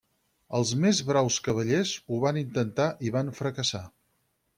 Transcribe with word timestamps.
Els 0.59 0.69
més 0.85 1.01
braus 1.09 1.37
cavallers 1.47 1.91
ho 2.13 2.21
van 2.23 2.39
intentar 2.43 2.87
i 3.09 3.13
van 3.17 3.31
fracassar. 3.41 3.83